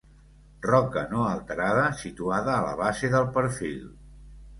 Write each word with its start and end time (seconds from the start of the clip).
Roca 0.67 1.01
no 1.11 1.25
alterada 1.31 1.83
situada 1.99 2.55
a 2.55 2.63
la 2.69 2.73
base 2.81 3.11
del 3.17 3.29
perfil. 3.37 3.85